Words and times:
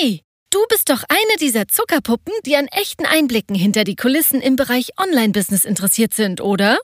Hey, 0.00 0.22
du 0.48 0.58
bist 0.70 0.88
doch 0.88 1.02
eine 1.08 1.36
dieser 1.40 1.68
Zuckerpuppen, 1.68 2.32
die 2.46 2.56
an 2.56 2.68
echten 2.68 3.04
Einblicken 3.04 3.54
hinter 3.54 3.84
die 3.84 3.96
Kulissen 3.96 4.40
im 4.40 4.56
Bereich 4.56 4.92
Online-Business 4.98 5.66
interessiert 5.66 6.14
sind, 6.14 6.40
oder? 6.40 6.78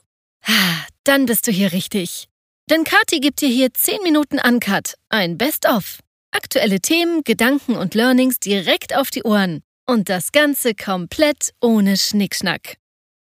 Dann 1.03 1.25
bist 1.25 1.47
du 1.47 1.51
hier 1.51 1.71
richtig. 1.71 2.27
Denn 2.69 2.83
Kati 2.83 3.19
gibt 3.19 3.41
dir 3.41 3.49
hier 3.49 3.73
10 3.73 4.03
Minuten 4.03 4.39
Uncut, 4.39 4.93
ein 5.09 5.35
Best-of. 5.35 5.97
Aktuelle 6.29 6.79
Themen, 6.79 7.23
Gedanken 7.23 7.75
und 7.75 7.95
Learnings 7.95 8.39
direkt 8.39 8.95
auf 8.95 9.09
die 9.09 9.23
Ohren. 9.23 9.63
Und 9.87 10.09
das 10.09 10.31
Ganze 10.31 10.75
komplett 10.75 11.53
ohne 11.59 11.97
Schnickschnack. 11.97 12.75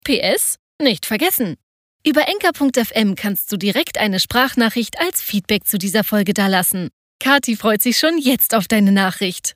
PS, 0.03 0.57
nicht 0.81 1.05
vergessen. 1.05 1.55
Über 2.03 2.27
enker.fm 2.27 3.13
kannst 3.13 3.51
du 3.51 3.57
direkt 3.57 3.99
eine 3.99 4.19
Sprachnachricht 4.19 4.99
als 4.99 5.21
Feedback 5.21 5.67
zu 5.67 5.77
dieser 5.77 6.03
Folge 6.03 6.33
dalassen. 6.33 6.89
Kati 7.19 7.55
freut 7.55 7.83
sich 7.83 7.99
schon 7.99 8.17
jetzt 8.17 8.55
auf 8.55 8.67
deine 8.67 8.91
Nachricht. 8.91 9.53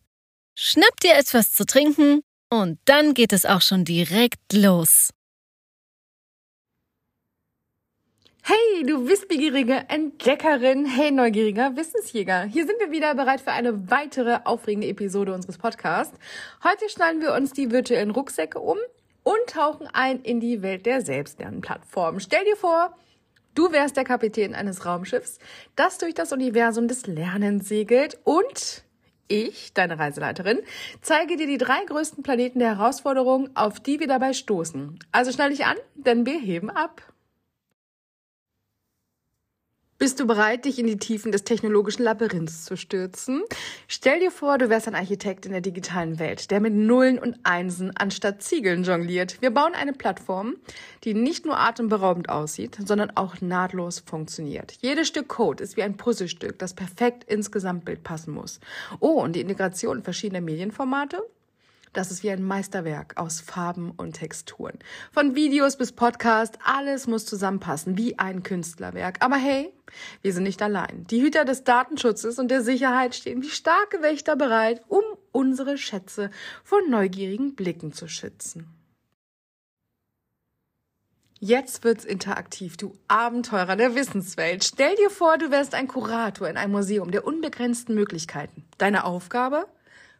Schnapp 0.57 0.99
dir 1.01 1.15
etwas 1.15 1.53
zu 1.53 1.65
trinken 1.65 2.21
und 2.49 2.79
dann 2.85 3.13
geht 3.13 3.33
es 3.33 3.45
auch 3.45 3.61
schon 3.61 3.85
direkt 3.85 4.53
los. 4.53 5.11
Hey, 8.43 8.83
du 8.85 9.07
wissbegierige 9.07 9.85
Entdeckerin, 9.87 10.85
hey 10.85 11.11
neugieriger 11.11 11.75
Wissensjäger. 11.77 12.43
Hier 12.43 12.65
sind 12.65 12.79
wir 12.79 12.91
wieder 12.91 13.13
bereit 13.15 13.39
für 13.39 13.51
eine 13.51 13.89
weitere 13.89 14.39
aufregende 14.43 14.87
Episode 14.87 15.33
unseres 15.33 15.57
Podcasts. 15.57 16.17
Heute 16.63 16.89
schneiden 16.89 17.21
wir 17.21 17.33
uns 17.33 17.53
die 17.53 17.71
virtuellen 17.71 18.09
Rucksäcke 18.09 18.59
um 18.59 18.77
und 19.23 19.47
tauchen 19.47 19.87
ein 19.93 20.21
in 20.21 20.39
die 20.39 20.61
Welt 20.63 20.85
der 20.85 21.01
Selbstlernplattform. 21.01 22.19
Stell 22.19 22.43
dir 22.43 22.57
vor, 22.57 22.97
Du 23.53 23.73
wärst 23.73 23.97
der 23.97 24.05
Kapitän 24.05 24.55
eines 24.55 24.85
Raumschiffs, 24.85 25.37
das 25.75 25.97
durch 25.97 26.13
das 26.13 26.31
Universum 26.31 26.87
des 26.87 27.05
Lernens 27.05 27.67
segelt 27.67 28.17
und 28.23 28.85
ich, 29.31 29.73
deine 29.73 29.97
Reiseleiterin, 29.97 30.59
zeige 31.01 31.37
dir 31.37 31.47
die 31.47 31.57
drei 31.57 31.83
größten 31.85 32.23
Planeten 32.23 32.59
der 32.59 32.77
Herausforderung, 32.77 33.49
auf 33.55 33.79
die 33.79 33.99
wir 33.99 34.07
dabei 34.07 34.33
stoßen. 34.33 34.99
Also 35.11 35.31
schnall 35.31 35.49
dich 35.49 35.65
an, 35.65 35.77
denn 35.95 36.25
wir 36.25 36.39
heben 36.39 36.69
ab. 36.69 37.01
Bist 40.01 40.19
du 40.19 40.25
bereit, 40.25 40.65
dich 40.65 40.79
in 40.79 40.87
die 40.87 40.97
Tiefen 40.97 41.31
des 41.31 41.43
technologischen 41.43 42.01
Labyrinths 42.01 42.65
zu 42.65 42.75
stürzen? 42.75 43.43
Stell 43.87 44.19
dir 44.19 44.31
vor, 44.31 44.57
du 44.57 44.67
wärst 44.67 44.87
ein 44.87 44.95
Architekt 44.95 45.45
in 45.45 45.51
der 45.51 45.61
digitalen 45.61 46.17
Welt, 46.17 46.49
der 46.49 46.59
mit 46.59 46.73
Nullen 46.73 47.19
und 47.19 47.37
Einsen 47.43 47.95
anstatt 47.95 48.41
Ziegeln 48.41 48.83
jongliert. 48.83 49.39
Wir 49.43 49.51
bauen 49.51 49.75
eine 49.75 49.93
Plattform, 49.93 50.55
die 51.03 51.13
nicht 51.13 51.45
nur 51.45 51.59
atemberaubend 51.59 52.29
aussieht, 52.29 52.79
sondern 52.83 53.11
auch 53.15 53.41
nahtlos 53.41 53.99
funktioniert. 53.99 54.75
Jedes 54.81 55.07
Stück 55.07 55.27
Code 55.27 55.63
ist 55.63 55.77
wie 55.77 55.83
ein 55.83 55.97
Puzzlestück, 55.97 56.57
das 56.57 56.73
perfekt 56.73 57.23
ins 57.25 57.51
Gesamtbild 57.51 58.01
passen 58.01 58.33
muss. 58.33 58.59
Oh, 59.01 59.21
und 59.21 59.35
die 59.35 59.41
Integration 59.41 60.01
verschiedener 60.01 60.41
Medienformate? 60.41 61.21
Das 61.93 62.09
ist 62.09 62.23
wie 62.23 62.31
ein 62.31 62.41
Meisterwerk 62.41 63.17
aus 63.17 63.41
Farben 63.41 63.91
und 63.91 64.13
Texturen. 64.13 64.79
Von 65.11 65.35
Videos 65.35 65.75
bis 65.75 65.91
Podcast, 65.91 66.57
alles 66.63 67.05
muss 67.05 67.25
zusammenpassen, 67.25 67.97
wie 67.97 68.17
ein 68.17 68.43
Künstlerwerk. 68.43 69.17
Aber 69.19 69.35
hey, 69.35 69.73
wir 70.21 70.31
sind 70.31 70.43
nicht 70.43 70.61
allein. 70.61 71.05
Die 71.09 71.21
Hüter 71.21 71.43
des 71.43 71.65
Datenschutzes 71.65 72.39
und 72.39 72.49
der 72.49 72.61
Sicherheit 72.61 73.13
stehen 73.13 73.41
wie 73.41 73.49
starke 73.49 74.01
Wächter 74.01 74.37
bereit, 74.37 74.81
um 74.87 75.03
unsere 75.33 75.77
Schätze 75.77 76.31
vor 76.63 76.79
neugierigen 76.87 77.55
Blicken 77.55 77.91
zu 77.91 78.07
schützen. 78.07 78.67
Jetzt 81.43 81.83
wird's 81.83 82.05
interaktiv, 82.05 82.77
du 82.77 82.93
Abenteurer 83.09 83.75
der 83.75 83.95
Wissenswelt. 83.95 84.63
Stell 84.63 84.95
dir 84.95 85.09
vor, 85.09 85.37
du 85.37 85.51
wärst 85.51 85.73
ein 85.73 85.89
Kurator 85.89 86.47
in 86.47 86.55
einem 86.55 86.71
Museum 86.71 87.11
der 87.11 87.25
unbegrenzten 87.25 87.95
Möglichkeiten. 87.95 88.63
Deine 88.77 89.03
Aufgabe? 89.03 89.65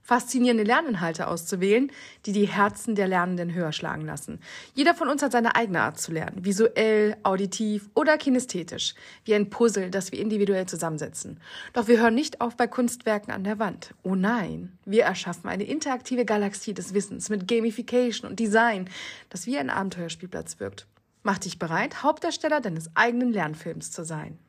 Faszinierende 0.01 0.63
Lerninhalte 0.63 1.27
auszuwählen, 1.27 1.91
die 2.25 2.31
die 2.31 2.47
Herzen 2.47 2.95
der 2.95 3.07
Lernenden 3.07 3.53
höher 3.53 3.71
schlagen 3.71 4.05
lassen. 4.05 4.39
Jeder 4.73 4.93
von 4.93 5.07
uns 5.07 5.21
hat 5.21 5.31
seine 5.31 5.55
eigene 5.55 5.81
Art 5.81 5.99
zu 5.99 6.11
lernen, 6.11 6.43
visuell, 6.43 7.15
auditiv 7.23 7.89
oder 7.93 8.17
kinästhetisch, 8.17 8.95
wie 9.25 9.35
ein 9.35 9.49
Puzzle, 9.49 9.91
das 9.91 10.11
wir 10.11 10.19
individuell 10.19 10.65
zusammensetzen. 10.65 11.39
Doch 11.73 11.87
wir 11.87 11.99
hören 11.99 12.15
nicht 12.15 12.41
auf 12.41 12.57
bei 12.57 12.67
Kunstwerken 12.67 13.33
an 13.33 13.43
der 13.43 13.59
Wand. 13.59 13.93
Oh 14.03 14.15
nein, 14.15 14.77
wir 14.85 15.03
erschaffen 15.03 15.49
eine 15.49 15.63
interaktive 15.63 16.25
Galaxie 16.25 16.73
des 16.73 16.93
Wissens 16.93 17.29
mit 17.29 17.47
Gamification 17.47 18.29
und 18.29 18.39
Design, 18.39 18.89
das 19.29 19.45
wie 19.45 19.57
ein 19.57 19.69
Abenteuerspielplatz 19.69 20.59
wirkt. 20.59 20.87
Mach 21.23 21.37
dich 21.37 21.59
bereit, 21.59 22.01
Hauptdarsteller 22.01 22.61
deines 22.61 22.89
eigenen 22.95 23.31
Lernfilms 23.31 23.91
zu 23.91 24.03
sein. 24.03 24.39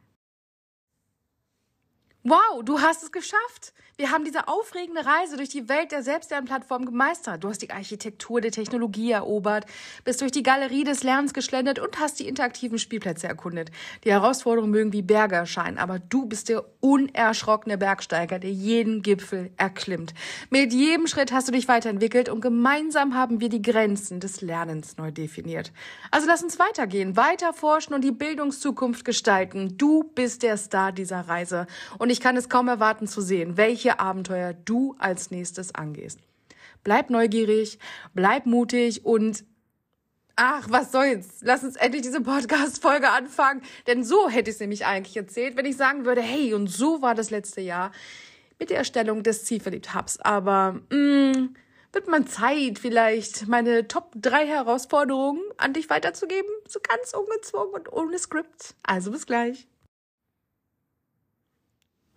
Wow, 2.24 2.62
du 2.64 2.80
hast 2.80 3.02
es 3.02 3.10
geschafft. 3.10 3.72
Wir 3.96 4.10
haben 4.10 4.24
diese 4.24 4.48
aufregende 4.48 5.04
Reise 5.04 5.36
durch 5.36 5.50
die 5.50 5.68
Welt 5.68 5.92
der 5.92 6.02
Selbstlernplattform 6.02 6.86
gemeistert. 6.86 7.44
Du 7.44 7.48
hast 7.48 7.62
die 7.62 7.70
Architektur 7.70 8.40
der 8.40 8.50
Technologie 8.50 9.10
erobert, 9.10 9.66
bist 10.04 10.20
durch 10.20 10.32
die 10.32 10.42
Galerie 10.42 10.84
des 10.84 11.02
Lernens 11.02 11.34
geschlendert 11.34 11.78
und 11.78 11.98
hast 11.98 12.18
die 12.18 12.26
interaktiven 12.26 12.78
Spielplätze 12.78 13.28
erkundet. 13.28 13.70
Die 14.04 14.10
Herausforderungen 14.10 14.70
mögen 14.70 14.92
wie 14.92 15.02
Berge 15.02 15.34
erscheinen, 15.34 15.78
aber 15.78 15.98
du 15.98 16.26
bist 16.26 16.48
der 16.48 16.64
unerschrockene 16.80 17.76
Bergsteiger, 17.76 18.38
der 18.38 18.50
jeden 18.50 19.02
Gipfel 19.02 19.50
erklimmt. 19.56 20.14
Mit 20.48 20.72
jedem 20.72 21.08
Schritt 21.08 21.30
hast 21.30 21.48
du 21.48 21.52
dich 21.52 21.68
weiterentwickelt 21.68 22.28
und 22.28 22.40
gemeinsam 22.40 23.14
haben 23.14 23.40
wir 23.40 23.48
die 23.48 23.62
Grenzen 23.62 24.20
des 24.20 24.40
Lernens 24.40 24.96
neu 24.96 25.10
definiert. 25.10 25.70
Also 26.10 26.28
lass 26.28 26.42
uns 26.42 26.58
weitergehen, 26.58 27.16
weiter 27.16 27.52
forschen 27.52 27.94
und 27.94 28.02
die 28.02 28.12
Bildungszukunft 28.12 29.04
gestalten. 29.04 29.76
Du 29.76 30.04
bist 30.14 30.42
der 30.44 30.56
Star 30.56 30.92
dieser 30.92 31.20
Reise 31.28 31.66
und 31.98 32.11
ich 32.12 32.20
kann 32.20 32.36
es 32.36 32.48
kaum 32.48 32.68
erwarten 32.68 33.06
zu 33.06 33.20
sehen, 33.20 33.56
welche 33.56 33.98
Abenteuer 33.98 34.52
du 34.52 34.94
als 34.98 35.30
nächstes 35.30 35.74
angehst. 35.74 36.20
Bleib 36.84 37.10
neugierig, 37.10 37.78
bleib 38.14 38.46
mutig 38.46 39.04
und 39.04 39.44
Ach, 40.34 40.66
was 40.70 40.92
soll's? 40.92 41.40
Lass 41.42 41.62
uns 41.62 41.76
endlich 41.76 42.02
diese 42.02 42.22
Podcast-Folge 42.22 43.10
anfangen. 43.10 43.60
Denn 43.86 44.02
so 44.02 44.30
hätte 44.30 44.48
ich 44.48 44.56
es 44.56 44.60
nämlich 44.60 44.86
eigentlich 44.86 45.16
erzählt, 45.16 45.56
wenn 45.56 45.66
ich 45.66 45.76
sagen 45.76 46.06
würde, 46.06 46.22
hey, 46.22 46.54
und 46.54 46.68
so 46.68 47.02
war 47.02 47.14
das 47.14 47.30
letzte 47.30 47.60
Jahr 47.60 47.92
mit 48.58 48.70
der 48.70 48.78
Erstellung 48.78 49.22
des 49.22 49.44
Zielverliebt-Hubs. 49.44 50.20
Aber 50.20 50.80
mh, 50.90 50.96
mm, 50.96 51.54
wird 51.92 52.08
man 52.08 52.26
Zeit, 52.26 52.78
vielleicht 52.78 53.46
meine 53.46 53.86
Top 53.88 54.12
3 54.16 54.46
Herausforderungen 54.46 55.42
an 55.58 55.74
dich 55.74 55.90
weiterzugeben? 55.90 56.50
So 56.66 56.80
ganz 56.80 57.12
ungezwungen 57.12 57.74
und 57.74 57.92
ohne 57.92 58.18
Skript. 58.18 58.74
Also 58.82 59.10
bis 59.10 59.26
gleich. 59.26 59.68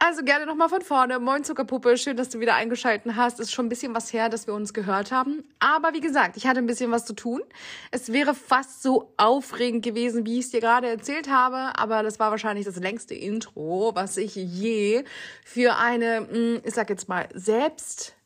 Also 0.07 0.23
gerne 0.23 0.45
nochmal 0.45 0.69
von 0.69 0.83
vorne. 0.83 1.17
Moin 1.17 1.43
Zuckerpuppe, 1.43 1.97
schön, 1.97 2.15
dass 2.15 2.29
du 2.29 2.39
wieder 2.39 2.53
eingeschalten 2.53 3.15
hast. 3.15 3.39
Ist 3.39 3.51
schon 3.51 3.65
ein 3.65 3.69
bisschen 3.69 3.95
was 3.95 4.13
her, 4.13 4.29
dass 4.29 4.45
wir 4.45 4.53
uns 4.53 4.71
gehört 4.71 5.11
haben. 5.11 5.43
Aber 5.57 5.93
wie 5.93 5.99
gesagt, 5.99 6.37
ich 6.37 6.45
hatte 6.45 6.59
ein 6.59 6.67
bisschen 6.67 6.91
was 6.91 7.05
zu 7.05 7.13
tun. 7.13 7.41
Es 7.89 8.13
wäre 8.13 8.35
fast 8.35 8.83
so 8.83 9.11
aufregend 9.17 9.83
gewesen, 9.83 10.23
wie 10.27 10.37
ich 10.37 10.45
es 10.45 10.51
dir 10.51 10.59
gerade 10.59 10.87
erzählt 10.89 11.27
habe. 11.27 11.79
Aber 11.79 12.03
das 12.03 12.19
war 12.19 12.29
wahrscheinlich 12.29 12.65
das 12.65 12.75
längste 12.75 13.15
Intro, 13.15 13.93
was 13.95 14.17
ich 14.17 14.35
je 14.35 15.05
für 15.43 15.77
eine, 15.77 16.27
hm, 16.29 16.61
ich 16.63 16.75
sag 16.75 16.91
jetzt 16.91 17.09
mal, 17.09 17.27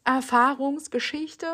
Selbsterfahrungsgeschichte 0.10 1.46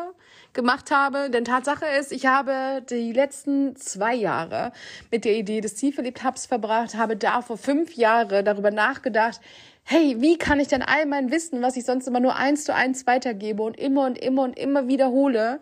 gemacht 0.52 0.90
habe. 0.90 1.30
Denn 1.30 1.44
Tatsache 1.44 1.86
ist, 1.98 2.12
ich 2.12 2.26
habe 2.26 2.82
die 2.88 3.12
letzten 3.12 3.76
zwei 3.76 4.14
Jahre 4.14 4.72
mit 5.10 5.24
der 5.24 5.34
Idee 5.36 5.60
des 5.60 5.76
Zielverliebt 5.76 6.24
Hubs 6.24 6.46
verbracht, 6.46 6.96
habe 6.96 7.16
da 7.16 7.42
vor 7.42 7.58
fünf 7.58 7.94
Jahren 7.94 8.44
darüber 8.44 8.70
nachgedacht, 8.70 9.40
hey, 9.84 10.16
wie 10.20 10.38
kann 10.38 10.58
ich 10.58 10.68
denn 10.68 10.82
all 10.82 11.06
mein 11.06 11.30
Wissen, 11.30 11.62
was 11.62 11.76
ich 11.76 11.84
sonst 11.84 12.08
immer 12.08 12.20
nur 12.20 12.36
eins 12.36 12.64
zu 12.64 12.74
eins 12.74 13.06
weitergebe 13.06 13.62
und 13.62 13.78
immer 13.78 14.06
und 14.06 14.18
immer 14.18 14.42
und 14.42 14.58
immer 14.58 14.88
wiederhole, 14.88 15.60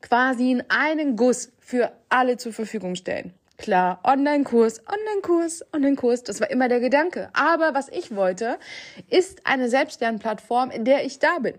quasi 0.00 0.52
in 0.52 0.64
einen 0.68 1.16
Guss 1.16 1.50
für 1.58 1.92
alle 2.08 2.36
zur 2.36 2.52
Verfügung 2.52 2.94
stellen? 2.94 3.32
Klar, 3.56 4.00
Online-Kurs, 4.04 4.82
Online-Kurs, 4.86 5.64
Online-Kurs, 5.72 6.24
das 6.24 6.40
war 6.40 6.50
immer 6.50 6.68
der 6.68 6.80
Gedanke. 6.80 7.30
Aber 7.32 7.72
was 7.72 7.88
ich 7.88 8.14
wollte, 8.14 8.58
ist 9.08 9.46
eine 9.46 9.68
Selbstlernplattform, 9.68 10.70
in 10.70 10.84
der 10.84 11.04
ich 11.04 11.20
da 11.20 11.38
bin. 11.38 11.54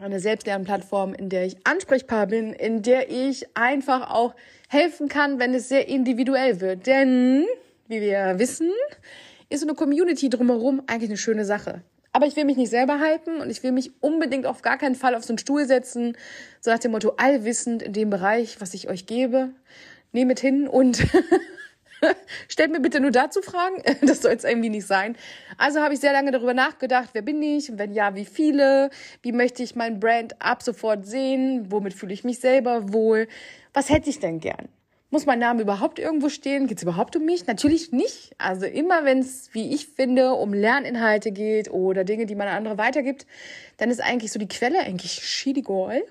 Eine 0.00 0.18
Selbstlernplattform, 0.18 1.14
in 1.14 1.28
der 1.28 1.46
ich 1.46 1.56
ansprechbar 1.64 2.26
bin, 2.26 2.52
in 2.52 2.82
der 2.82 3.10
ich 3.10 3.56
einfach 3.56 4.10
auch 4.10 4.34
helfen 4.68 5.08
kann, 5.08 5.38
wenn 5.38 5.54
es 5.54 5.68
sehr 5.68 5.88
individuell 5.88 6.60
wird. 6.60 6.86
Denn, 6.86 7.46
wie 7.86 8.00
wir 8.00 8.38
wissen, 8.38 8.70
ist 9.50 9.60
so 9.60 9.66
eine 9.66 9.76
Community 9.76 10.28
drumherum 10.28 10.82
eigentlich 10.88 11.10
eine 11.10 11.16
schöne 11.16 11.44
Sache. 11.44 11.82
Aber 12.12 12.26
ich 12.26 12.34
will 12.36 12.44
mich 12.44 12.56
nicht 12.56 12.70
selber 12.70 13.00
hypen 13.00 13.40
und 13.40 13.50
ich 13.50 13.62
will 13.62 13.72
mich 13.72 13.92
unbedingt 14.00 14.46
auf 14.46 14.62
gar 14.62 14.78
keinen 14.78 14.94
Fall 14.96 15.14
auf 15.14 15.24
so 15.24 15.32
einen 15.32 15.38
Stuhl 15.38 15.66
setzen, 15.66 16.16
so 16.60 16.70
nach 16.70 16.78
dem 16.78 16.90
Motto 16.90 17.14
allwissend 17.16 17.82
in 17.82 17.92
dem 17.92 18.10
Bereich, 18.10 18.60
was 18.60 18.74
ich 18.74 18.88
euch 18.88 19.06
gebe. 19.06 19.50
Nehmet 20.12 20.40
hin 20.40 20.68
und 20.68 21.04
stellt 22.48 22.72
mir 22.72 22.80
bitte 22.80 23.00
nur 23.00 23.10
dazu 23.10 23.42
Fragen. 23.42 23.82
Das 24.06 24.22
soll 24.22 24.32
es 24.32 24.44
irgendwie 24.44 24.70
nicht 24.70 24.86
sein. 24.86 25.16
Also 25.56 25.80
habe 25.80 25.94
ich 25.94 26.00
sehr 26.00 26.12
lange 26.12 26.30
darüber 26.30 26.54
nachgedacht, 26.54 27.10
wer 27.12 27.22
bin 27.22 27.42
ich? 27.42 27.76
Wenn 27.78 27.92
ja, 27.92 28.14
wie 28.14 28.24
viele? 28.24 28.90
Wie 29.22 29.32
möchte 29.32 29.62
ich 29.62 29.74
mein 29.74 30.00
Brand 30.00 30.40
ab 30.40 30.62
sofort 30.62 31.06
sehen? 31.06 31.66
Womit 31.70 31.94
fühle 31.94 32.12
ich 32.12 32.24
mich 32.24 32.40
selber 32.40 32.92
wohl? 32.92 33.28
Was 33.72 33.90
hätte 33.90 34.10
ich 34.10 34.20
denn 34.20 34.40
gern? 34.40 34.68
Muss 35.10 35.26
mein 35.26 35.38
Name 35.38 35.62
überhaupt 35.62 36.00
irgendwo 36.00 36.28
stehen? 36.28 36.66
Geht 36.66 36.78
es 36.78 36.82
überhaupt 36.82 37.14
um 37.14 37.24
mich? 37.24 37.46
Natürlich 37.46 37.92
nicht. 37.92 38.34
Also 38.36 38.66
immer 38.66 39.04
wenn 39.04 39.20
es, 39.20 39.50
wie 39.52 39.72
ich 39.72 39.86
finde, 39.86 40.32
um 40.32 40.52
Lerninhalte 40.52 41.30
geht 41.30 41.70
oder 41.70 42.02
Dinge, 42.02 42.26
die 42.26 42.34
man 42.34 42.48
an 42.48 42.56
andere 42.56 42.78
weitergibt, 42.78 43.24
dann 43.76 43.90
ist 43.90 44.00
eigentlich 44.00 44.32
so 44.32 44.40
die 44.40 44.48
Quelle 44.48 44.80
eigentlich 44.80 45.24
Schidigol. 45.24 46.02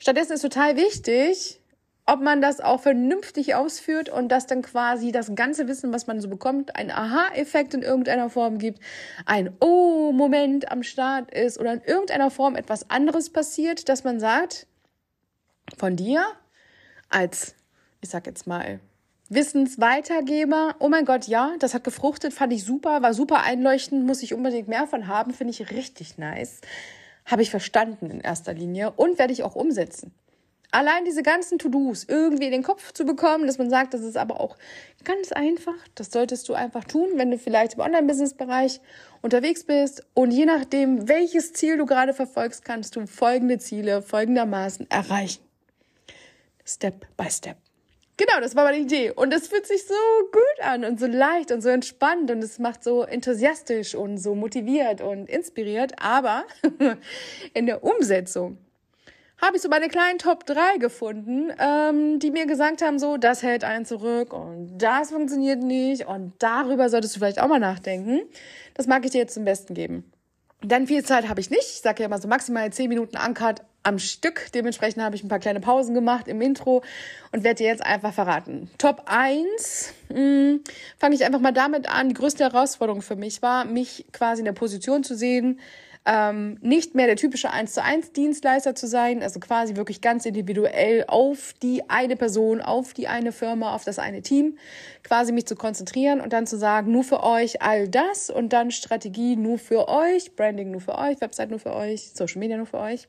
Stattdessen 0.00 0.32
ist 0.32 0.42
total 0.42 0.76
wichtig, 0.76 1.60
ob 2.06 2.20
man 2.20 2.42
das 2.42 2.60
auch 2.60 2.80
vernünftig 2.80 3.54
ausführt 3.54 4.08
und 4.08 4.28
dass 4.28 4.46
dann 4.46 4.62
quasi 4.62 5.10
das 5.12 5.34
ganze 5.34 5.68
Wissen, 5.68 5.92
was 5.92 6.06
man 6.06 6.20
so 6.20 6.28
bekommt, 6.28 6.76
einen 6.76 6.90
Aha-Effekt 6.90 7.74
in 7.74 7.82
irgendeiner 7.82 8.28
Form 8.30 8.58
gibt, 8.58 8.80
ein 9.26 9.54
Oh-Moment 9.60 10.70
am 10.70 10.82
Start 10.82 11.32
ist 11.32 11.58
oder 11.58 11.72
in 11.72 11.82
irgendeiner 11.82 12.30
Form 12.30 12.56
etwas 12.56 12.90
anderes 12.90 13.30
passiert, 13.30 13.88
dass 13.88 14.04
man 14.04 14.20
sagt, 14.20 14.66
von 15.78 15.96
dir 15.96 16.24
als 17.08 17.54
ich 18.04 18.10
sag 18.10 18.26
jetzt 18.26 18.46
mal, 18.46 18.80
Wissensweitergeber. 19.30 20.76
Oh 20.78 20.90
mein 20.90 21.06
Gott, 21.06 21.26
ja, 21.26 21.54
das 21.58 21.72
hat 21.72 21.82
gefruchtet, 21.82 22.34
fand 22.34 22.52
ich 22.52 22.64
super, 22.64 23.02
war 23.02 23.14
super 23.14 23.42
einleuchtend, 23.42 24.04
muss 24.04 24.22
ich 24.22 24.34
unbedingt 24.34 24.68
mehr 24.68 24.86
von 24.86 25.08
haben, 25.08 25.32
finde 25.32 25.52
ich 25.52 25.70
richtig 25.70 26.18
nice. 26.18 26.60
Habe 27.24 27.40
ich 27.40 27.50
verstanden 27.50 28.10
in 28.10 28.20
erster 28.20 28.52
Linie 28.52 28.92
und 28.92 29.18
werde 29.18 29.32
ich 29.32 29.42
auch 29.42 29.54
umsetzen. 29.54 30.12
Allein 30.74 31.04
diese 31.04 31.22
ganzen 31.22 31.60
To-Dos 31.60 32.02
irgendwie 32.08 32.46
in 32.46 32.50
den 32.50 32.64
Kopf 32.64 32.92
zu 32.92 33.04
bekommen, 33.04 33.46
dass 33.46 33.58
man 33.58 33.70
sagt, 33.70 33.94
das 33.94 34.00
ist 34.00 34.16
aber 34.16 34.40
auch 34.40 34.56
ganz 35.04 35.30
einfach. 35.30 35.76
Das 35.94 36.10
solltest 36.10 36.48
du 36.48 36.54
einfach 36.54 36.82
tun, 36.82 37.10
wenn 37.14 37.30
du 37.30 37.38
vielleicht 37.38 37.74
im 37.74 37.80
Online-Business-Bereich 37.80 38.80
unterwegs 39.22 39.62
bist. 39.62 40.04
Und 40.14 40.32
je 40.32 40.46
nachdem, 40.46 41.08
welches 41.08 41.52
Ziel 41.52 41.76
du 41.76 41.86
gerade 41.86 42.12
verfolgst, 42.12 42.64
kannst 42.64 42.96
du 42.96 43.06
folgende 43.06 43.58
Ziele 43.58 44.02
folgendermaßen 44.02 44.90
erreichen. 44.90 45.44
Step 46.64 47.06
by 47.16 47.30
Step. 47.30 47.56
Genau, 48.16 48.40
das 48.40 48.56
war 48.56 48.64
meine 48.64 48.78
Idee. 48.78 49.12
Und 49.12 49.32
es 49.32 49.46
fühlt 49.46 49.68
sich 49.68 49.86
so 49.86 49.94
gut 50.32 50.64
an 50.64 50.84
und 50.84 50.98
so 50.98 51.06
leicht 51.06 51.52
und 51.52 51.60
so 51.60 51.68
entspannt 51.68 52.32
und 52.32 52.42
es 52.42 52.58
macht 52.58 52.82
so 52.82 53.02
enthusiastisch 53.02 53.94
und 53.94 54.18
so 54.18 54.34
motiviert 54.34 55.00
und 55.00 55.28
inspiriert. 55.28 55.92
Aber 56.00 56.44
in 57.54 57.66
der 57.66 57.84
Umsetzung 57.84 58.58
habe 59.40 59.56
ich 59.56 59.62
so 59.62 59.68
meine 59.68 59.88
kleinen 59.88 60.18
Top 60.18 60.46
3 60.46 60.78
gefunden, 60.78 61.52
ähm, 61.58 62.18
die 62.18 62.30
mir 62.30 62.46
gesagt 62.46 62.82
haben, 62.82 62.98
so, 62.98 63.16
das 63.16 63.42
hält 63.42 63.64
einen 63.64 63.84
zurück 63.84 64.32
und 64.32 64.78
das 64.78 65.10
funktioniert 65.10 65.62
nicht 65.62 66.06
und 66.06 66.32
darüber 66.38 66.88
solltest 66.88 67.16
du 67.16 67.20
vielleicht 67.20 67.40
auch 67.40 67.48
mal 67.48 67.60
nachdenken. 67.60 68.22
Das 68.74 68.86
mag 68.86 69.04
ich 69.04 69.10
dir 69.10 69.18
jetzt 69.18 69.34
zum 69.34 69.44
Besten 69.44 69.74
geben. 69.74 70.10
Dann 70.62 70.86
viel 70.86 71.04
Zeit 71.04 71.28
habe 71.28 71.40
ich 71.40 71.50
nicht. 71.50 71.60
Ich 71.60 71.80
sage 71.82 72.02
ja 72.02 72.06
immer 72.06 72.18
so 72.18 72.26
maximal 72.26 72.72
10 72.72 72.88
Minuten 72.88 73.18
Uncut 73.18 73.60
am 73.82 73.98
Stück. 73.98 74.50
Dementsprechend 74.54 75.02
habe 75.02 75.14
ich 75.14 75.22
ein 75.22 75.28
paar 75.28 75.38
kleine 75.38 75.60
Pausen 75.60 75.94
gemacht 75.94 76.26
im 76.26 76.40
Intro 76.40 76.82
und 77.32 77.44
werde 77.44 77.56
dir 77.56 77.66
jetzt 77.66 77.84
einfach 77.84 78.14
verraten. 78.14 78.70
Top 78.78 79.02
1, 79.06 79.92
hm, 80.08 80.64
fange 80.98 81.14
ich 81.14 81.24
einfach 81.24 81.40
mal 81.40 81.52
damit 81.52 81.88
an. 81.88 82.08
Die 82.08 82.14
größte 82.14 82.44
Herausforderung 82.44 83.02
für 83.02 83.16
mich 83.16 83.42
war, 83.42 83.66
mich 83.66 84.06
quasi 84.12 84.40
in 84.40 84.46
der 84.46 84.52
Position 84.52 85.04
zu 85.04 85.14
sehen, 85.14 85.60
ähm, 86.06 86.58
nicht 86.60 86.94
mehr 86.94 87.06
der 87.06 87.16
typische 87.16 87.50
1 87.50 87.72
zu 87.72 87.82
1 87.82 88.12
Dienstleister 88.12 88.74
zu 88.74 88.86
sein, 88.86 89.22
also 89.22 89.40
quasi 89.40 89.76
wirklich 89.76 90.00
ganz 90.00 90.26
individuell 90.26 91.04
auf 91.06 91.54
die 91.62 91.88
eine 91.88 92.16
Person, 92.16 92.60
auf 92.60 92.92
die 92.92 93.08
eine 93.08 93.32
Firma, 93.32 93.74
auf 93.74 93.84
das 93.84 93.98
eine 93.98 94.20
Team, 94.20 94.58
quasi 95.02 95.32
mich 95.32 95.46
zu 95.46 95.56
konzentrieren 95.56 96.20
und 96.20 96.32
dann 96.32 96.46
zu 96.46 96.58
sagen, 96.58 96.92
nur 96.92 97.04
für 97.04 97.22
euch 97.22 97.62
all 97.62 97.88
das 97.88 98.28
und 98.28 98.52
dann 98.52 98.70
Strategie 98.70 99.36
nur 99.36 99.58
für 99.58 99.88
euch, 99.88 100.36
Branding 100.36 100.70
nur 100.70 100.80
für 100.80 100.98
euch, 100.98 101.20
Website 101.20 101.50
nur 101.50 101.58
für 101.58 101.74
euch, 101.74 102.10
Social 102.14 102.38
Media 102.38 102.56
nur 102.56 102.66
für 102.66 102.78
euch 102.78 103.08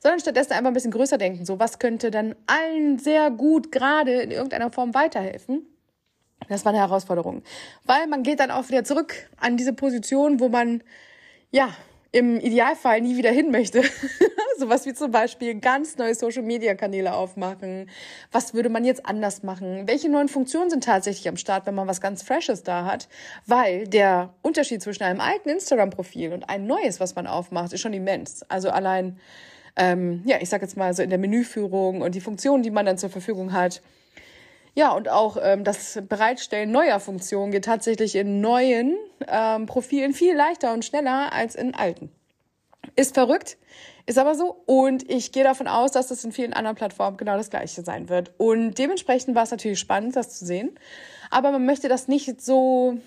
sondern 0.00 0.20
stattdessen 0.20 0.52
einfach 0.52 0.70
ein 0.70 0.74
bisschen 0.74 0.90
größer 0.90 1.18
denken. 1.18 1.46
So, 1.46 1.58
was 1.58 1.78
könnte 1.78 2.10
dann 2.10 2.34
allen 2.46 2.98
sehr 2.98 3.30
gut 3.30 3.72
gerade 3.72 4.20
in 4.20 4.30
irgendeiner 4.30 4.70
Form 4.70 4.94
weiterhelfen? 4.94 5.66
Das 6.48 6.64
war 6.64 6.72
eine 6.72 6.80
Herausforderung. 6.80 7.42
Weil 7.84 8.06
man 8.06 8.22
geht 8.22 8.40
dann 8.40 8.50
auch 8.50 8.68
wieder 8.68 8.84
zurück 8.84 9.14
an 9.38 9.56
diese 9.56 9.72
Position, 9.72 10.40
wo 10.40 10.48
man, 10.48 10.82
ja, 11.50 11.70
im 12.14 12.38
Idealfall 12.38 13.00
nie 13.00 13.16
wieder 13.16 13.32
hin 13.32 13.50
möchte. 13.50 13.82
Sowas 14.58 14.86
wie 14.86 14.94
zum 14.94 15.10
Beispiel 15.10 15.58
ganz 15.58 15.96
neue 15.98 16.14
Social-Media-Kanäle 16.14 17.12
aufmachen. 17.12 17.90
Was 18.30 18.54
würde 18.54 18.68
man 18.68 18.84
jetzt 18.84 19.04
anders 19.04 19.42
machen? 19.42 19.88
Welche 19.88 20.08
neuen 20.08 20.28
Funktionen 20.28 20.70
sind 20.70 20.84
tatsächlich 20.84 21.28
am 21.28 21.36
Start, 21.36 21.66
wenn 21.66 21.74
man 21.74 21.88
was 21.88 22.00
ganz 22.00 22.22
Freshes 22.22 22.62
da 22.62 22.84
hat? 22.84 23.08
Weil 23.46 23.88
der 23.88 24.32
Unterschied 24.42 24.80
zwischen 24.80 25.02
einem 25.02 25.20
alten 25.20 25.48
Instagram-Profil 25.48 26.32
und 26.32 26.48
ein 26.48 26.68
neues, 26.68 27.00
was 27.00 27.16
man 27.16 27.26
aufmacht, 27.26 27.72
ist 27.72 27.80
schon 27.80 27.92
immens. 27.92 28.44
Also 28.48 28.70
allein, 28.70 29.18
ähm, 29.74 30.22
ja, 30.24 30.36
ich 30.40 30.48
sag 30.48 30.62
jetzt 30.62 30.76
mal 30.76 30.94
so 30.94 31.02
in 31.02 31.10
der 31.10 31.18
Menüführung 31.18 32.00
und 32.00 32.14
die 32.14 32.20
Funktionen, 32.20 32.62
die 32.62 32.70
man 32.70 32.86
dann 32.86 32.96
zur 32.96 33.10
Verfügung 33.10 33.52
hat, 33.52 33.82
ja, 34.74 34.92
und 34.92 35.08
auch 35.08 35.36
ähm, 35.40 35.62
das 35.62 36.00
Bereitstellen 36.08 36.72
neuer 36.72 36.98
Funktionen 36.98 37.52
geht 37.52 37.64
tatsächlich 37.64 38.16
in 38.16 38.40
neuen 38.40 38.96
ähm, 39.28 39.66
Profilen 39.66 40.12
viel 40.12 40.34
leichter 40.34 40.72
und 40.72 40.84
schneller 40.84 41.32
als 41.32 41.54
in 41.54 41.74
alten. 41.74 42.10
Ist 42.96 43.14
verrückt, 43.14 43.56
ist 44.06 44.18
aber 44.18 44.34
so. 44.34 44.62
Und 44.66 45.08
ich 45.08 45.30
gehe 45.30 45.44
davon 45.44 45.68
aus, 45.68 45.92
dass 45.92 46.08
das 46.08 46.24
in 46.24 46.32
vielen 46.32 46.52
anderen 46.52 46.76
Plattformen 46.76 47.16
genau 47.16 47.36
das 47.36 47.50
gleiche 47.50 47.82
sein 47.82 48.08
wird. 48.08 48.32
Und 48.36 48.76
dementsprechend 48.76 49.36
war 49.36 49.44
es 49.44 49.52
natürlich 49.52 49.78
spannend, 49.78 50.16
das 50.16 50.38
zu 50.38 50.44
sehen. 50.44 50.76
Aber 51.30 51.52
man 51.52 51.64
möchte 51.64 51.88
das 51.88 52.08
nicht 52.08 52.42
so 52.42 52.98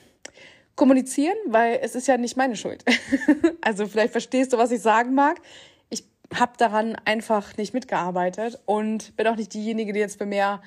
kommunizieren, 0.75 1.37
weil 1.47 1.79
es 1.81 1.95
ist 1.95 2.07
ja 2.07 2.17
nicht 2.17 2.37
meine 2.37 2.55
Schuld. 2.55 2.85
also 3.61 3.87
vielleicht 3.87 4.13
verstehst 4.13 4.53
du, 4.53 4.57
was 4.57 4.71
ich 4.71 4.81
sagen 4.81 5.13
mag. 5.13 5.41
Ich 5.89 6.05
habe 6.33 6.53
daran 6.57 6.95
einfach 7.03 7.57
nicht 7.57 7.73
mitgearbeitet 7.73 8.59
und 8.65 9.17
bin 9.17 9.27
auch 9.27 9.35
nicht 9.35 9.53
diejenige, 9.53 9.91
die 9.91 9.99
jetzt 9.99 10.17
für 10.17 10.25
mehr 10.25 10.61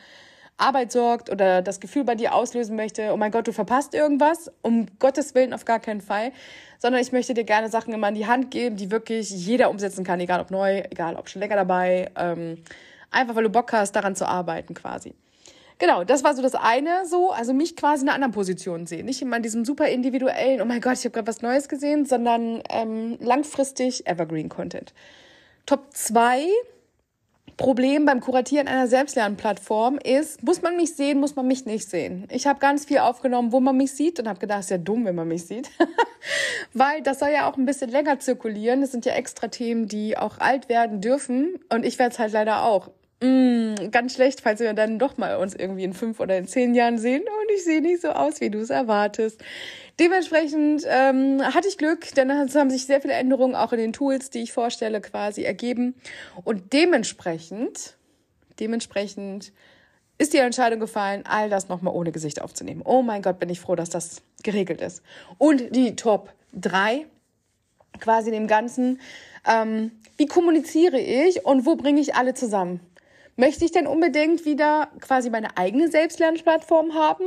Arbeit 0.60 0.92
sorgt 0.92 1.30
oder 1.30 1.62
das 1.62 1.80
Gefühl 1.80 2.04
bei 2.04 2.14
dir 2.14 2.34
auslösen 2.34 2.76
möchte, 2.76 3.12
oh 3.12 3.16
mein 3.16 3.30
Gott, 3.30 3.48
du 3.48 3.52
verpasst 3.52 3.94
irgendwas, 3.94 4.50
um 4.62 4.86
Gottes 4.98 5.34
Willen 5.34 5.52
auf 5.52 5.64
gar 5.64 5.80
keinen 5.80 6.00
Fall, 6.00 6.32
sondern 6.78 7.00
ich 7.00 7.12
möchte 7.12 7.34
dir 7.34 7.44
gerne 7.44 7.68
Sachen 7.68 7.92
immer 7.92 8.08
in 8.08 8.14
die 8.14 8.26
Hand 8.26 8.50
geben, 8.50 8.76
die 8.76 8.90
wirklich 8.90 9.30
jeder 9.30 9.70
umsetzen 9.70 10.04
kann, 10.04 10.20
egal 10.20 10.40
ob 10.40 10.50
neu, 10.50 10.82
egal 10.90 11.16
ob 11.16 11.28
schon 11.28 11.40
länger 11.40 11.56
dabei, 11.56 12.10
ähm, 12.16 12.58
einfach 13.10 13.34
weil 13.34 13.44
du 13.44 13.50
Bock 13.50 13.72
hast, 13.72 13.92
daran 13.92 14.16
zu 14.16 14.26
arbeiten 14.26 14.74
quasi. 14.74 15.14
Genau, 15.80 16.04
das 16.04 16.22
war 16.22 16.34
so 16.34 16.42
das 16.42 16.54
eine 16.54 17.06
so, 17.06 17.30
also 17.30 17.54
mich 17.54 17.74
quasi 17.74 18.02
in 18.02 18.08
einer 18.08 18.14
anderen 18.16 18.32
Position 18.32 18.86
sehen. 18.86 19.06
Nicht 19.06 19.22
immer 19.22 19.38
in 19.38 19.42
diesem 19.42 19.64
super 19.64 19.88
individuellen, 19.88 20.60
oh 20.60 20.66
mein 20.66 20.82
Gott, 20.82 20.98
ich 20.98 21.04
habe 21.04 21.12
gerade 21.12 21.26
was 21.26 21.40
Neues 21.40 21.70
gesehen, 21.70 22.04
sondern 22.04 22.62
ähm, 22.68 23.16
langfristig 23.18 24.06
Evergreen 24.06 24.50
Content. 24.50 24.92
Top 25.64 25.86
2 25.94 26.46
Problem 27.60 28.06
beim 28.06 28.20
Kuratieren 28.20 28.68
einer 28.68 28.86
Selbstlernplattform 28.86 29.98
ist, 29.98 30.42
muss 30.42 30.62
man 30.62 30.78
mich 30.78 30.96
sehen, 30.96 31.20
muss 31.20 31.36
man 31.36 31.46
mich 31.46 31.66
nicht 31.66 31.86
sehen. 31.86 32.26
Ich 32.30 32.46
habe 32.46 32.58
ganz 32.58 32.86
viel 32.86 33.00
aufgenommen, 33.00 33.52
wo 33.52 33.60
man 33.60 33.76
mich 33.76 33.92
sieht 33.92 34.18
und 34.18 34.26
habe 34.26 34.38
gedacht, 34.38 34.60
ist 34.60 34.70
ja 34.70 34.78
dumm, 34.78 35.04
wenn 35.04 35.14
man 35.14 35.28
mich 35.28 35.44
sieht. 35.44 35.68
Weil 36.72 37.02
das 37.02 37.18
soll 37.18 37.28
ja 37.28 37.50
auch 37.50 37.58
ein 37.58 37.66
bisschen 37.66 37.90
länger 37.90 38.18
zirkulieren. 38.18 38.80
Das 38.80 38.92
sind 38.92 39.04
ja 39.04 39.12
extra 39.12 39.48
Themen, 39.48 39.88
die 39.88 40.16
auch 40.16 40.38
alt 40.38 40.70
werden 40.70 41.02
dürfen. 41.02 41.60
Und 41.68 41.84
ich 41.84 41.98
werde 41.98 42.14
es 42.14 42.18
halt 42.18 42.32
leider 42.32 42.64
auch. 42.64 42.88
Mm, 43.22 43.90
ganz 43.90 44.14
schlecht, 44.14 44.40
falls 44.40 44.60
wir 44.60 44.72
dann 44.72 44.98
doch 44.98 45.18
mal 45.18 45.36
uns 45.36 45.54
irgendwie 45.54 45.84
in 45.84 45.92
fünf 45.92 46.20
oder 46.20 46.38
in 46.38 46.46
zehn 46.46 46.74
Jahren 46.74 46.98
sehen 46.98 47.22
und 47.22 47.54
ich 47.54 47.64
sehe 47.64 47.82
nicht 47.82 48.00
so 48.00 48.10
aus, 48.10 48.40
wie 48.40 48.48
du 48.48 48.60
es 48.60 48.70
erwartest. 48.70 49.42
Dementsprechend 49.98 50.84
ähm, 50.88 51.42
hatte 51.42 51.68
ich 51.68 51.76
Glück, 51.76 52.14
denn 52.14 52.30
es 52.30 52.54
haben 52.54 52.70
sich 52.70 52.86
sehr 52.86 53.02
viele 53.02 53.12
Änderungen 53.12 53.54
auch 53.54 53.72
in 53.72 53.78
den 53.78 53.92
Tools, 53.92 54.30
die 54.30 54.40
ich 54.40 54.52
vorstelle, 54.52 55.02
quasi 55.02 55.42
ergeben. 55.42 55.94
Und 56.44 56.72
dementsprechend, 56.72 57.96
dementsprechend 58.58 59.52
ist 60.16 60.32
die 60.32 60.38
Entscheidung 60.38 60.80
gefallen, 60.80 61.24
all 61.26 61.50
das 61.50 61.68
nochmal 61.68 61.94
ohne 61.94 62.12
Gesicht 62.12 62.40
aufzunehmen. 62.40 62.80
Oh 62.84 63.02
mein 63.02 63.20
Gott, 63.20 63.38
bin 63.38 63.50
ich 63.50 63.60
froh, 63.60 63.74
dass 63.74 63.90
das 63.90 64.22
geregelt 64.42 64.80
ist. 64.80 65.02
Und 65.36 65.76
die 65.76 65.94
Top 65.96 66.32
3 66.54 67.04
quasi 68.00 68.30
dem 68.30 68.46
Ganzen. 68.46 69.00
Ähm, 69.46 69.92
wie 70.16 70.26
kommuniziere 70.26 70.98
ich 70.98 71.44
und 71.44 71.66
wo 71.66 71.76
bringe 71.76 72.00
ich 72.00 72.14
alle 72.14 72.34
zusammen? 72.34 72.80
Möchte 73.40 73.64
ich 73.64 73.72
denn 73.72 73.86
unbedingt 73.86 74.44
wieder 74.44 74.88
quasi 75.00 75.30
meine 75.30 75.56
eigene 75.56 75.88
Selbstlernplattform 75.88 76.92
haben, 76.92 77.24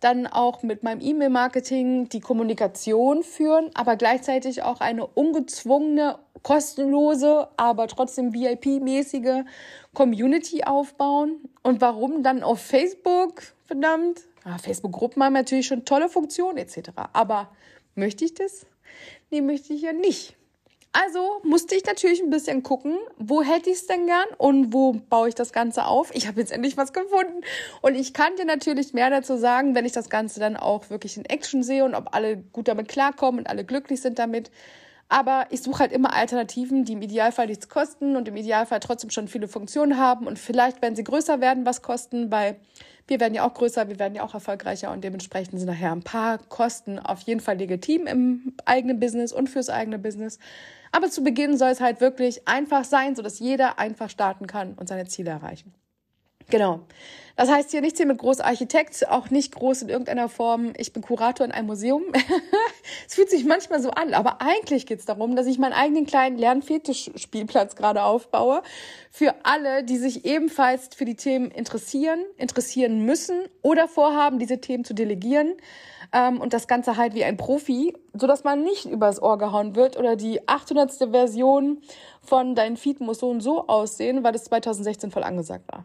dann 0.00 0.26
auch 0.26 0.62
mit 0.62 0.82
meinem 0.82 1.02
E-Mail-Marketing 1.02 2.08
die 2.08 2.20
Kommunikation 2.20 3.22
führen, 3.22 3.70
aber 3.74 3.96
gleichzeitig 3.96 4.62
auch 4.62 4.80
eine 4.80 5.06
ungezwungene, 5.06 6.18
kostenlose, 6.42 7.48
aber 7.58 7.88
trotzdem 7.88 8.32
VIP-mäßige 8.32 9.44
Community 9.92 10.64
aufbauen? 10.64 11.36
Und 11.62 11.82
warum 11.82 12.22
dann 12.22 12.42
auf 12.42 12.62
Facebook? 12.62 13.42
Verdammt. 13.66 14.22
Ah, 14.44 14.56
Facebook-Gruppen 14.56 15.22
haben 15.22 15.34
natürlich 15.34 15.66
schon 15.66 15.84
tolle 15.84 16.08
Funktionen 16.08 16.56
etc. 16.56 16.88
Aber 17.12 17.50
möchte 17.94 18.24
ich 18.24 18.32
das? 18.32 18.64
Nee, 19.28 19.42
möchte 19.42 19.74
ich 19.74 19.82
ja 19.82 19.92
nicht. 19.92 20.38
Also 20.92 21.40
musste 21.44 21.76
ich 21.76 21.84
natürlich 21.84 22.20
ein 22.20 22.30
bisschen 22.30 22.64
gucken, 22.64 22.98
wo 23.16 23.42
hätte 23.42 23.70
ich 23.70 23.76
es 23.76 23.86
denn 23.86 24.06
gern 24.06 24.26
und 24.38 24.72
wo 24.72 24.92
baue 24.92 25.28
ich 25.28 25.36
das 25.36 25.52
Ganze 25.52 25.84
auf. 25.84 26.12
Ich 26.14 26.26
habe 26.26 26.40
jetzt 26.40 26.50
endlich 26.50 26.76
was 26.76 26.92
gefunden 26.92 27.42
und 27.80 27.94
ich 27.94 28.12
kann 28.12 28.34
dir 28.36 28.44
natürlich 28.44 28.92
mehr 28.92 29.08
dazu 29.08 29.36
sagen, 29.36 29.76
wenn 29.76 29.84
ich 29.84 29.92
das 29.92 30.10
Ganze 30.10 30.40
dann 30.40 30.56
auch 30.56 30.90
wirklich 30.90 31.16
in 31.16 31.24
Action 31.24 31.62
sehe 31.62 31.84
und 31.84 31.94
ob 31.94 32.12
alle 32.12 32.38
gut 32.38 32.66
damit 32.66 32.88
klarkommen 32.88 33.38
und 33.38 33.46
alle 33.48 33.64
glücklich 33.64 34.00
sind 34.00 34.18
damit. 34.18 34.50
Aber 35.08 35.46
ich 35.50 35.62
suche 35.62 35.78
halt 35.78 35.92
immer 35.92 36.12
Alternativen, 36.12 36.84
die 36.84 36.94
im 36.94 37.02
Idealfall 37.02 37.46
nichts 37.46 37.68
kosten 37.68 38.16
und 38.16 38.26
im 38.26 38.36
Idealfall 38.36 38.80
trotzdem 38.80 39.10
schon 39.10 39.28
viele 39.28 39.46
Funktionen 39.46 39.96
haben 39.96 40.26
und 40.26 40.40
vielleicht, 40.40 40.82
wenn 40.82 40.96
sie 40.96 41.04
größer 41.04 41.40
werden, 41.40 41.66
was 41.66 41.82
kosten, 41.82 42.32
weil 42.32 42.56
wir 43.06 43.20
werden 43.20 43.34
ja 43.34 43.46
auch 43.46 43.54
größer, 43.54 43.88
wir 43.88 43.98
werden 44.00 44.14
ja 44.14 44.24
auch 44.24 44.34
erfolgreicher 44.34 44.92
und 44.92 45.02
dementsprechend 45.02 45.58
sind 45.58 45.68
nachher 45.68 45.92
ein 45.92 46.02
paar 46.02 46.38
Kosten 46.38 46.98
auf 46.98 47.20
jeden 47.22 47.40
Fall 47.40 47.58
legitim 47.58 48.06
im 48.06 48.54
eigenen 48.64 48.98
Business 48.98 49.32
und 49.32 49.48
fürs 49.48 49.68
eigene 49.68 49.98
Business. 49.98 50.38
Aber 50.92 51.10
zu 51.10 51.22
Beginn 51.22 51.56
soll 51.56 51.70
es 51.70 51.80
halt 51.80 52.00
wirklich 52.00 52.46
einfach 52.48 52.84
sein, 52.84 53.14
sodass 53.14 53.38
jeder 53.38 53.78
einfach 53.78 54.10
starten 54.10 54.46
kann 54.46 54.74
und 54.74 54.88
seine 54.88 55.06
Ziele 55.06 55.30
erreichen. 55.30 55.74
Genau. 56.50 56.80
Das 57.36 57.48
heißt 57.48 57.70
hier 57.70 57.80
nichts 57.80 57.98
hier 57.98 58.06
mit 58.06 58.18
Großarchitekt, 58.18 59.08
auch 59.08 59.30
nicht 59.30 59.54
groß 59.54 59.82
in 59.82 59.88
irgendeiner 59.88 60.28
Form. 60.28 60.72
Ich 60.76 60.92
bin 60.92 61.02
Kurator 61.02 61.46
in 61.46 61.52
einem 61.52 61.68
Museum. 61.68 62.02
Es 63.06 63.14
fühlt 63.14 63.30
sich 63.30 63.44
manchmal 63.44 63.80
so 63.80 63.90
an, 63.90 64.14
aber 64.14 64.40
eigentlich 64.40 64.86
geht 64.86 65.00
es 65.00 65.04
darum, 65.04 65.34
dass 65.34 65.46
ich 65.46 65.58
meinen 65.58 65.72
eigenen 65.72 66.06
kleinen 66.06 66.38
Lernfetisch-Spielplatz 66.38 67.76
gerade 67.76 68.02
aufbaue. 68.02 68.62
Für 69.10 69.34
alle, 69.44 69.84
die 69.84 69.96
sich 69.96 70.24
ebenfalls 70.24 70.94
für 70.94 71.04
die 71.04 71.16
Themen 71.16 71.50
interessieren, 71.50 72.20
interessieren 72.36 73.04
müssen 73.04 73.42
oder 73.62 73.88
vorhaben, 73.88 74.38
diese 74.38 74.60
Themen 74.60 74.84
zu 74.84 74.94
delegieren. 74.94 75.54
Ähm, 76.12 76.40
und 76.40 76.52
das 76.52 76.66
Ganze 76.66 76.96
halt 76.96 77.14
wie 77.14 77.24
ein 77.24 77.36
Profi, 77.36 77.94
sodass 78.14 78.44
man 78.44 78.62
nicht 78.62 78.86
übers 78.86 79.22
Ohr 79.22 79.38
gehauen 79.38 79.76
wird 79.76 79.96
oder 79.96 80.16
die 80.16 80.46
800. 80.48 81.10
Version 81.10 81.82
von 82.22 82.54
Dein 82.54 82.76
Feed 82.76 83.00
muss 83.00 83.18
so 83.18 83.30
und 83.30 83.40
so 83.40 83.68
aussehen, 83.68 84.24
weil 84.24 84.32
das 84.32 84.44
2016 84.44 85.10
voll 85.10 85.22
angesagt 85.22 85.70
war. 85.70 85.84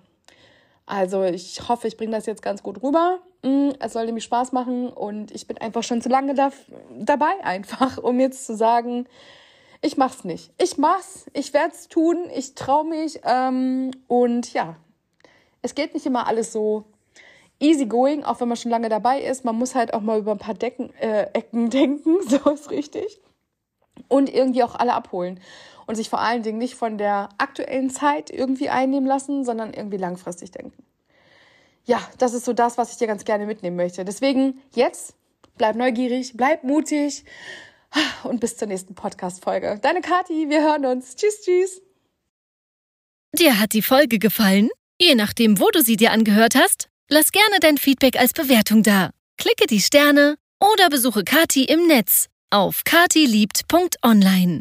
Also 0.86 1.24
ich 1.24 1.68
hoffe, 1.68 1.88
ich 1.88 1.98
bringe 1.98 2.12
das 2.12 2.26
jetzt 2.26 2.42
ganz 2.42 2.62
gut 2.62 2.82
rüber. 2.84 3.20
Mm, 3.44 3.70
es 3.80 3.94
soll 3.94 4.06
nämlich 4.06 4.24
Spaß 4.24 4.52
machen 4.52 4.90
und 4.90 5.32
ich 5.32 5.48
bin 5.48 5.58
einfach 5.58 5.84
schon 5.84 6.02
zu 6.02 6.10
lange 6.10 6.34
da, 6.34 6.52
dabei 6.98 7.44
einfach, 7.44 7.98
um 8.04 8.20
jetzt 8.20 8.46
zu 8.46 8.56
sagen, 8.56 9.08
ich 9.82 9.98
mach's 9.98 10.24
nicht. 10.24 10.52
Ich 10.58 10.78
mach's, 10.78 11.26
ich 11.34 11.54
werde 11.54 11.74
es 11.74 11.88
tun, 11.88 12.30
ich 12.34 12.56
traue 12.56 12.86
mich 12.86 13.20
ähm, 13.24 13.92
und 14.08 14.54
ja, 14.54 14.76
es 15.62 15.76
geht 15.76 15.94
nicht 15.94 16.06
immer 16.06 16.28
alles 16.28 16.52
so 16.52 16.86
easy 17.60 17.86
going, 17.86 18.24
auch 18.24 18.42
wenn 18.42 18.48
man 18.48 18.58
schon 18.58 18.72
lange 18.72 18.90
dabei 18.90 19.22
ist. 19.22 19.46
Man 19.46 19.56
muss 19.56 19.76
halt 19.76 19.94
auch 19.94 20.02
mal 20.02 20.20
über 20.20 20.32
ein 20.32 20.38
paar 20.38 20.56
Decken, 20.56 20.94
äh, 20.96 21.28
Ecken 21.34 21.70
denken, 21.70 22.18
so 22.28 22.50
ist 22.50 22.72
richtig. 22.72 23.22
Und 24.08 24.34
irgendwie 24.34 24.64
auch 24.64 24.76
alle 24.76 24.94
abholen 24.94 25.40
und 25.88 25.96
sich 25.96 26.10
vor 26.10 26.20
allen 26.20 26.44
Dingen 26.44 26.58
nicht 26.58 26.76
von 26.76 26.98
der 26.98 27.30
aktuellen 27.38 27.90
Zeit 27.90 28.30
irgendwie 28.30 28.70
einnehmen 28.70 29.08
lassen, 29.08 29.46
sondern 29.46 29.74
irgendwie 29.74 29.98
langfristig 29.98 30.52
denken. 30.52 30.84
Ja, 31.86 32.00
das 32.18 32.34
ist 32.34 32.46
so 32.46 32.54
das, 32.54 32.78
was 32.78 32.92
ich 32.92 32.98
dir 32.98 33.08
ganz 33.08 33.26
gerne 33.26 33.46
mitnehmen 33.46 33.76
möchte. 33.76 34.04
Deswegen 34.04 34.60
jetzt 34.74 35.16
bleib 35.58 35.76
neugierig, 35.76 36.34
bleib 36.36 36.64
mutig 36.64 37.24
und 38.24 38.40
bis 38.40 38.58
zur 38.58 38.68
nächsten 38.68 38.96
Podcast-Folge. 38.96 39.80
Deine 39.82 40.02
Kathi, 40.02 40.50
wir 40.50 40.62
hören 40.62 40.86
uns. 40.86 41.16
Tschüss, 41.16 41.42
tschüss. 41.42 41.82
Dir 43.34 43.60
hat 43.60 43.74
die 43.74 43.82
Folge 43.82 44.18
gefallen? 44.18 44.70
Je 45.00 45.14
nachdem, 45.14 45.60
wo 45.60 45.70
du 45.72 45.82
sie 45.82 45.98
dir 45.98 46.12
angehört 46.12 46.56
hast, 46.56 46.90
lass 47.10 47.32
gerne 47.32 47.60
dein 47.60 47.78
Feedback 47.78 48.18
als 48.18 48.34
Bewertung 48.34 48.84
da. 48.84 49.12
Klicke 49.38 49.68
die 49.68 49.82
Sterne 49.82 50.36
oder 50.60 50.90
besuche 50.90 51.24
Kati 51.24 51.66
im 51.66 51.88
Netz 51.88 52.28
auf 52.50 52.84
katiliebt.online. 52.86 54.60